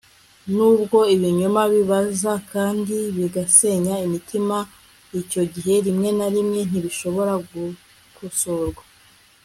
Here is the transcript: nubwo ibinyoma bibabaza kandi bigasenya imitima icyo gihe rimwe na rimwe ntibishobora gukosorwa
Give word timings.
nubwo 0.55 0.97
ibinyoma 1.15 1.61
bibabaza 1.73 2.33
kandi 2.51 2.95
bigasenya 3.17 3.93
imitima 4.05 4.57
icyo 5.21 5.41
gihe 5.53 5.73
rimwe 5.85 6.09
na 6.17 6.27
rimwe 6.33 6.59
ntibishobora 6.69 7.33
gukosorwa 7.49 8.83